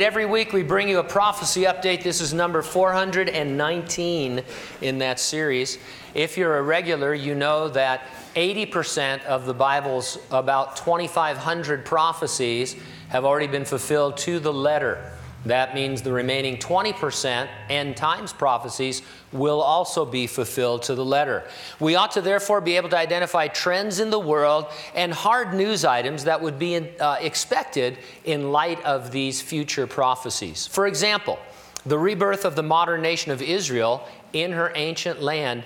Every 0.00 0.26
week 0.26 0.52
we 0.52 0.62
bring 0.62 0.88
you 0.88 1.00
a 1.00 1.04
prophecy 1.04 1.62
update. 1.62 2.04
This 2.04 2.20
is 2.20 2.32
number 2.32 2.62
419 2.62 4.42
in 4.80 4.98
that 4.98 5.18
series. 5.18 5.78
If 6.14 6.36
you're 6.36 6.58
a 6.58 6.62
regular, 6.62 7.14
you 7.14 7.34
know 7.34 7.68
that 7.70 8.02
80% 8.36 9.24
of 9.24 9.44
the 9.44 9.54
Bible's 9.54 10.18
about 10.30 10.76
2,500 10.76 11.84
prophecies 11.84 12.76
have 13.08 13.24
already 13.24 13.48
been 13.48 13.64
fulfilled 13.64 14.16
to 14.18 14.38
the 14.38 14.52
letter. 14.52 15.12
That 15.48 15.74
means 15.74 16.02
the 16.02 16.12
remaining 16.12 16.58
20% 16.58 17.48
end 17.70 17.96
times 17.96 18.34
prophecies 18.34 19.00
will 19.32 19.62
also 19.62 20.04
be 20.04 20.26
fulfilled 20.26 20.82
to 20.82 20.94
the 20.94 21.04
letter. 21.04 21.44
We 21.80 21.94
ought 21.94 22.12
to 22.12 22.20
therefore 22.20 22.60
be 22.60 22.76
able 22.76 22.90
to 22.90 22.98
identify 22.98 23.48
trends 23.48 23.98
in 23.98 24.10
the 24.10 24.18
world 24.18 24.66
and 24.94 25.12
hard 25.12 25.54
news 25.54 25.86
items 25.86 26.24
that 26.24 26.42
would 26.42 26.58
be 26.58 26.74
in, 26.74 26.90
uh, 27.00 27.16
expected 27.20 27.96
in 28.24 28.52
light 28.52 28.84
of 28.84 29.10
these 29.10 29.40
future 29.40 29.86
prophecies. 29.86 30.66
For 30.66 30.86
example, 30.86 31.38
the 31.86 31.98
rebirth 31.98 32.44
of 32.44 32.54
the 32.54 32.62
modern 32.62 33.00
nation 33.00 33.32
of 33.32 33.40
Israel 33.40 34.06
in 34.34 34.52
her 34.52 34.70
ancient 34.74 35.22
land 35.22 35.64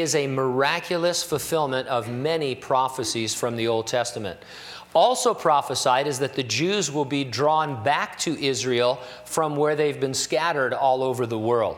is 0.00 0.14
a 0.14 0.26
miraculous 0.26 1.22
fulfillment 1.22 1.88
of 1.88 2.10
many 2.10 2.54
prophecies 2.54 3.34
from 3.34 3.56
the 3.56 3.68
Old 3.68 3.86
Testament 3.86 4.38
also 4.94 5.34
prophesied 5.34 6.06
is 6.06 6.20
that 6.20 6.34
the 6.34 6.42
Jews 6.42 6.90
will 6.90 7.04
be 7.04 7.24
drawn 7.24 7.82
back 7.82 8.18
to 8.20 8.40
Israel 8.42 9.00
from 9.24 9.56
where 9.56 9.74
they've 9.76 9.98
been 9.98 10.14
scattered 10.14 10.72
all 10.72 11.02
over 11.02 11.26
the 11.26 11.38
world. 11.38 11.76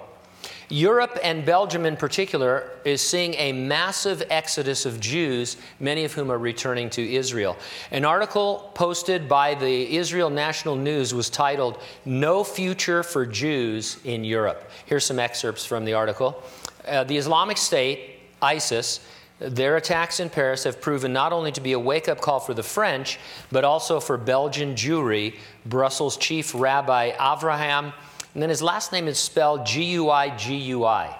Europe 0.69 1.19
and 1.23 1.45
Belgium, 1.45 1.87
in 1.87 1.97
particular, 1.97 2.71
is 2.85 3.01
seeing 3.01 3.35
a 3.35 3.53
massive 3.53 4.23
exodus 4.31 4.85
of 4.85 4.99
Jews, 4.99 5.57
many 5.79 6.05
of 6.05 6.13
whom 6.13 6.31
are 6.31 6.39
returning 6.39 6.91
to 6.91 7.15
Israel. 7.15 7.57
An 7.93 8.05
article 8.05 8.73
posted 8.75 9.29
by 9.29 9.55
the 9.55 9.97
Israel 9.97 10.29
National 10.29 10.75
News 10.75 11.15
was 11.15 11.31
titled, 11.31 11.81
No 12.05 12.43
Future 12.43 13.03
for 13.03 13.25
Jews 13.25 13.99
in 14.05 14.25
Europe. 14.25 14.71
Here's 14.87 15.05
some 15.05 15.21
excerpts 15.21 15.65
from 15.65 15.85
the 15.85 15.95
article. 15.95 16.43
Uh, 16.87 17.05
the 17.05 17.17
Islamic 17.17 17.59
State, 17.59 18.19
ISIS, 18.43 19.01
their 19.39 19.77
attacks 19.77 20.19
in 20.19 20.31
Paris 20.31 20.65
have 20.65 20.81
proven 20.81 21.13
not 21.13 21.33
only 21.33 21.53
to 21.53 21.61
be 21.61 21.73
a 21.73 21.79
wake 21.79 22.09
up 22.09 22.21
call 22.21 22.41
for 22.41 22.55
the 22.55 22.63
French, 22.63 23.19
but 23.53 23.65
also 23.65 24.01
for 24.01 24.17
Belgian 24.17 24.75
Jewry, 24.75 25.37
Brussels 25.67 26.17
chief 26.17 26.55
rabbi 26.55 27.11
Avraham. 27.13 27.93
And 28.37 28.43
then 28.43 28.51
his 28.51 28.61
last 28.61 28.93
name 28.93 29.09
is 29.09 29.19
spelled 29.19 29.65
G 29.65 29.83
U 29.93 30.11
I 30.11 30.29
G 30.37 30.57
U 30.57 30.85
I. 30.85 31.17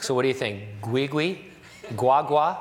So 0.00 0.14
what 0.14 0.22
do 0.22 0.28
you 0.28 0.34
think? 0.34 0.62
Guigui? 0.80 1.38
Guagua? 1.94 2.56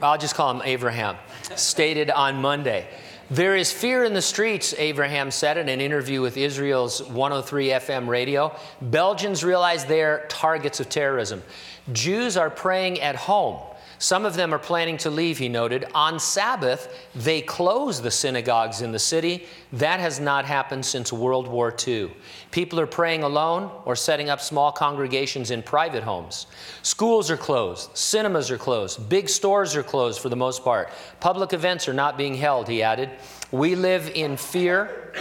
I'll 0.00 0.16
just 0.16 0.34
call 0.34 0.50
him 0.50 0.62
Abraham. 0.64 1.18
Stated 1.56 2.10
on 2.10 2.40
Monday. 2.40 2.88
There 3.30 3.54
is 3.54 3.70
fear 3.70 4.04
in 4.04 4.14
the 4.14 4.22
streets, 4.22 4.74
Abraham 4.78 5.30
said 5.30 5.58
in 5.58 5.68
an 5.68 5.82
interview 5.82 6.22
with 6.22 6.38
Israel's 6.38 7.02
103 7.02 7.68
FM 7.68 8.08
radio. 8.08 8.56
Belgians 8.80 9.44
realize 9.44 9.84
they're 9.84 10.24
targets 10.30 10.80
of 10.80 10.88
terrorism. 10.88 11.42
Jews 11.92 12.36
are 12.36 12.50
praying 12.50 13.00
at 13.00 13.16
home. 13.16 13.58
Some 14.00 14.24
of 14.24 14.34
them 14.34 14.54
are 14.54 14.58
planning 14.58 14.96
to 14.98 15.10
leave, 15.10 15.36
he 15.36 15.50
noted. 15.50 15.84
On 15.94 16.18
Sabbath, 16.18 17.06
they 17.14 17.42
close 17.42 18.00
the 18.00 18.10
synagogues 18.10 18.80
in 18.80 18.92
the 18.92 18.98
city. 18.98 19.44
That 19.74 20.00
has 20.00 20.18
not 20.18 20.46
happened 20.46 20.86
since 20.86 21.12
World 21.12 21.46
War 21.46 21.74
II. 21.86 22.10
People 22.50 22.80
are 22.80 22.86
praying 22.86 23.24
alone 23.24 23.70
or 23.84 23.94
setting 23.94 24.30
up 24.30 24.40
small 24.40 24.72
congregations 24.72 25.50
in 25.50 25.62
private 25.62 26.02
homes. 26.02 26.46
Schools 26.80 27.30
are 27.30 27.36
closed. 27.36 27.94
Cinemas 27.94 28.50
are 28.50 28.56
closed. 28.56 29.06
Big 29.10 29.28
stores 29.28 29.76
are 29.76 29.82
closed 29.82 30.18
for 30.18 30.30
the 30.30 30.36
most 30.36 30.64
part. 30.64 30.88
Public 31.20 31.52
events 31.52 31.86
are 31.86 31.92
not 31.92 32.16
being 32.16 32.34
held, 32.34 32.68
he 32.68 32.82
added. 32.82 33.10
We 33.52 33.74
live 33.74 34.10
in 34.14 34.38
fear 34.38 35.12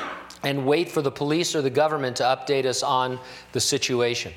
and 0.43 0.65
wait 0.65 0.89
for 0.89 1.01
the 1.01 1.11
police 1.11 1.53
or 1.53 1.61
the 1.61 1.69
government 1.69 2.15
to 2.15 2.23
update 2.23 2.63
us 2.63 2.81
on 2.81 3.19
the 3.51 3.59
situation. 3.59 4.31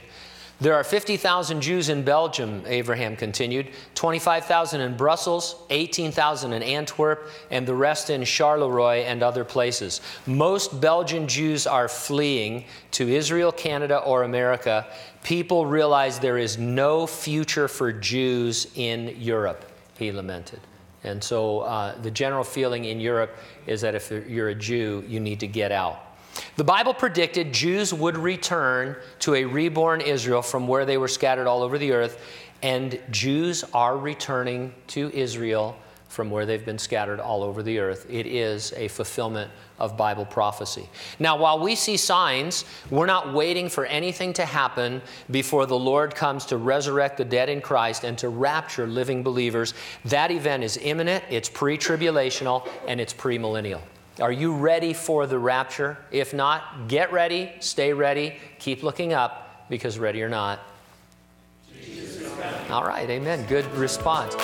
There 0.61 0.75
are 0.75 0.85
50,000 0.85 1.61
Jews 1.61 1.89
in 1.89 2.05
Belgium, 2.05 2.63
Abraham 2.67 3.17
continued, 3.17 3.69
25,000 3.97 4.81
in 4.81 4.97
Brussels, 4.97 5.57
18,000 5.71 6.53
in 6.53 6.63
Antwerp, 6.63 7.29
and 7.51 7.67
the 7.67 7.75
rest 7.75 8.11
in 8.11 8.21
Charleroi 8.21 9.05
and 9.05 9.23
other 9.23 9.45
places. 9.45 10.01
Most 10.27 10.81
Belgian 10.81 11.27
Jews 11.27 11.67
are 11.67 11.89
fleeing 11.89 12.67
to 12.93 13.09
Israel, 13.09 13.51
Canada, 13.51 13.99
or 13.99 14.23
America. 14.23 14.87
People 15.25 15.67
realize 15.67 16.21
there 16.21 16.39
is 16.39 16.59
no 16.59 17.09
future 17.09 17.67
for 17.67 17.93
Jews 17.93 18.69
in 18.77 19.17
Europe, 19.19 19.65
he 19.99 20.13
lamented. 20.13 20.61
And 21.05 21.23
so 21.23 21.61
uh, 21.61 22.01
the 22.01 22.11
general 22.11 22.45
feeling 22.45 22.85
in 22.85 23.01
Europe 23.01 23.37
is 23.67 23.81
that 23.81 23.95
if 23.95 24.11
you're 24.11 24.51
a 24.51 24.55
Jew, 24.55 25.05
you 25.09 25.19
need 25.19 25.41
to 25.41 25.49
get 25.49 25.73
out. 25.73 26.12
The 26.57 26.65
Bible 26.65 26.93
predicted 26.93 27.53
Jews 27.53 27.95
would 27.95 28.19
return 28.19 28.97
to 29.21 29.35
a 29.35 29.45
reborn 29.45 30.03
Israel 30.03 30.43
from 30.43 30.69
where 30.69 30.85
they 30.85 30.99
were 30.99 31.09
scattered 31.09 31.47
all 31.47 31.63
over 31.63 31.79
the 31.79 31.93
earth, 31.93 32.23
and 32.63 33.01
Jews 33.11 33.65
are 33.73 33.97
returning 33.97 34.75
to 34.89 35.11
Israel 35.15 35.77
from 36.09 36.31
where 36.31 36.45
they've 36.45 36.65
been 36.65 36.79
scattered 36.79 37.21
all 37.21 37.43
over 37.43 37.63
the 37.63 37.79
earth. 37.79 38.05
It 38.11 38.27
is 38.27 38.75
a 38.77 38.89
fulfillment 38.89 39.51
of 39.79 39.97
Bible 39.97 40.27
prophecy. 40.27 40.87
Now, 41.19 41.39
while 41.39 41.59
we 41.59 41.75
see 41.75 41.97
signs, 41.97 42.67
we're 42.91 43.07
not 43.07 43.33
waiting 43.33 43.71
for 43.71 43.87
anything 43.87 44.35
to 44.35 44.45
happen 44.45 45.01
before 45.31 45.65
the 45.65 45.79
Lord 45.79 46.15
comes 46.15 46.45
to 46.47 46.59
resurrect 46.59 47.17
the 47.17 47.25
dead 47.25 47.49
in 47.49 47.63
Christ 47.63 48.05
and 48.05 48.19
to 48.19 48.29
rapture 48.29 48.87
living 48.87 49.23
believers. 49.23 49.73
That 50.05 50.31
event 50.31 50.65
is 50.65 50.77
imminent, 50.83 51.25
it's 51.31 51.49
pre 51.49 51.79
tribulational, 51.79 52.69
and 52.87 53.01
it's 53.01 53.15
premillennial. 53.15 53.81
Are 54.21 54.33
you 54.33 54.55
ready 54.55 54.93
for 54.93 55.27
the 55.27 55.39
rapture? 55.39 55.97
If 56.11 56.35
not, 56.35 56.89
get 56.89 57.13
ready, 57.13 57.51
stay 57.61 57.93
ready, 57.93 58.37
keep 58.59 58.83
looking 58.83 59.13
up, 59.13 59.67
because 59.69 59.99
ready 59.99 60.23
or 60.23 60.29
not. 60.29 60.61
All 62.71 62.85
right, 62.85 63.09
amen. 63.09 63.47
Good 63.47 63.67
response. 63.75 64.35